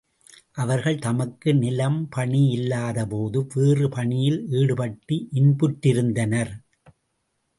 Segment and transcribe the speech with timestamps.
[0.53, 6.53] அவர்கள் தமக்கு நிலம் பணி இல்லாதபோது, வேறு பணியில் ஈடுபட்டு இன்புற்றிருந்தனர்.